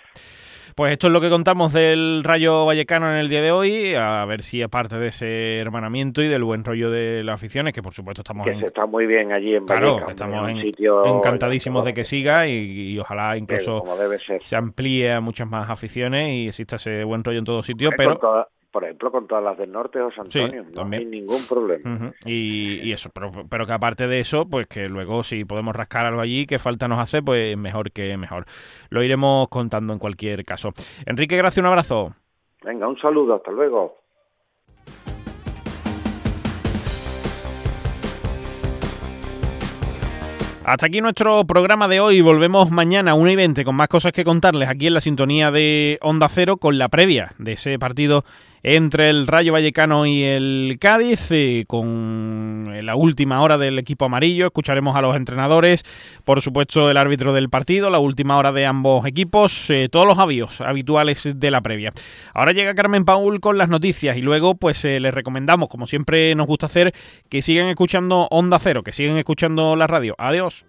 Pues 0.76 0.92
esto 0.92 1.08
es 1.08 1.14
lo 1.14 1.22
que 1.22 1.30
contamos 1.30 1.72
del 1.72 2.22
Rayo 2.22 2.66
Vallecano 2.66 3.10
en 3.10 3.18
el 3.18 3.30
día 3.30 3.42
de 3.42 3.52
hoy, 3.52 3.96
a 3.96 4.26
ver 4.26 4.42
si 4.42 4.62
aparte 4.62 4.98
de 4.98 5.08
ese 5.08 5.60
hermanamiento 5.60 6.22
y 6.22 6.28
del 6.28 6.44
buen 6.44 6.66
rollo 6.66 6.92
de 6.92 7.24
las 7.24 7.36
aficiones, 7.36 7.74
que 7.74 7.82
por 7.82 7.94
supuesto 7.94 8.24
estamos... 8.24 8.46
Que 8.46 8.56
se 8.56 8.66
está 8.66 8.86
muy 8.86 9.06
bien 9.06 9.32
allí 9.32 9.56
en 9.56 9.66
Claro, 9.66 10.10
estamos 10.10 10.50
en, 10.50 10.74
encantadísimos 11.06 11.86
de 11.86 11.94
que 11.94 12.04
siga 12.04 12.46
y, 12.48 13.00
ojalá 13.00 13.38
incluso 13.38 13.86
se 14.42 14.56
amplíe 14.58 15.14
a 15.14 15.22
muchas 15.22 15.48
más 15.48 15.70
aficiones 15.70 16.30
y 16.30 16.48
exista 16.48 16.76
ese 16.76 17.06
buen 17.06 17.24
rollo 17.24 17.40
en 17.40 17.46
todos 17.46 17.66
sitios, 17.66 17.94
pero 17.96 18.20
por 18.74 18.84
ejemplo, 18.86 19.12
con 19.12 19.27
todas 19.27 19.44
las 19.44 19.56
del 19.56 19.72
norte 19.72 20.01
o 20.01 20.10
San 20.10 20.25
Antonio, 20.25 20.65
no 20.74 20.89
hay 20.92 21.06
ningún 21.06 21.46
problema. 21.48 22.12
y, 22.25 22.92
eso, 22.92 23.12
pero, 23.13 23.32
pero, 23.48 23.68
que 23.68 23.72
aparte 23.72 24.08
de 24.08 24.20
eso, 24.20 24.50
pues 24.50 24.65
que 24.65 24.89
luego 24.89 25.22
si 25.22 25.46
podemos 25.46 25.75
rascar 25.75 26.08
algo 26.08 26.22
allí 26.22 26.48
que 26.48 26.58
falta 26.58 26.88
nos 26.88 26.98
hace, 26.98 27.22
pues 27.22 27.56
mejor 27.56 27.92
que 27.92 28.18
mejor. 28.18 28.46
Lo 28.89 29.03
iremos 29.03 29.48
contando 29.50 29.94
en 29.94 30.00
cualquier 30.00 30.44
caso. 30.44 30.74
Enrique, 31.06 31.38
gracias, 31.38 31.62
un 31.62 31.68
abrazo. 31.68 32.15
Venga, 32.63 32.88
un 32.88 32.98
saludo, 32.98 33.36
hasta 33.36 33.51
luego. 33.51 34.00
Hasta 40.65 40.88
aquí 40.88 41.00
nuestro 41.00 41.44
programa 41.44 41.88
de 41.88 42.00
hoy. 42.00 42.22
Volvemos 42.22 42.72
mañana 42.72 43.12
a 43.12 43.13
1 43.15 43.30
y 43.30 43.36
20 43.36 43.65
con 43.65 43.75
más 43.75 43.89
cosas 43.89 44.13
que 44.13 44.24
contarles 44.24 44.68
aquí 44.68 44.88
en 44.88 44.96
la 44.96 45.01
sintonía 45.01 45.51
de 45.51 46.00
Onda 46.01 46.27
Cero 46.27 46.58
con 46.58 46.80
la 46.80 46.89
previa 46.89 47.34
de 47.38 47.51
ese 47.53 47.77
partido 47.77 48.24
entre 48.63 49.10
el 49.10 49.27
Rayo 49.27 49.51
Vallecano 49.51 50.05
y 50.05 50.24
el 50.24 50.77
Cádiz, 50.79 51.29
eh, 51.32 51.65
con 51.67 52.70
la 52.82 52.96
última 52.96 53.41
hora 53.41 53.58
del 53.58 53.77
equipo 53.77 54.05
amarillo. 54.05 54.46
Escucharemos 54.46 54.96
a 54.96 55.01
los 55.01 55.15
entrenadores, 55.17 55.84
por 56.24 56.41
supuesto 56.41 56.89
el 56.89 56.98
árbitro 56.98 57.34
del 57.34 57.50
partido, 57.50 57.89
la 57.89 58.00
última 58.00 58.38
hora 58.38 58.53
de 58.53 58.65
ambos 58.65 59.05
equipos, 59.05 59.70
eh, 59.70 59.89
todos 59.91 60.08
los 60.08 60.17
avíos 60.17 60.62
habituales 60.62 61.29
de 61.36 61.51
la 61.51 61.62
previa. 61.62 61.91
Ahora 62.34 62.53
llega 62.53 62.74
Carmen 62.74 63.03
Paul 63.03 63.41
con 63.41 63.58
las 63.58 63.67
noticias 63.67 64.17
y 64.17 64.22
luego 64.22 64.55
pues 64.55 64.84
eh, 64.86 65.00
les 65.01 65.13
recomendamos, 65.13 65.67
como 65.67 65.86
siempre 65.86 66.34
nos 66.34 66.48
gusta 66.48 66.67
hacer, 66.67 66.93
que 67.29 67.41
sigan 67.41 67.67
escuchando 67.67 68.27
Onda 68.32 68.60
Cero, 68.60 68.82
que 68.82 68.93
sigan 68.93 69.17
escuchando 69.17 69.75
la 69.75 69.88
radio. 69.88 70.15
Adiós. 70.17 70.65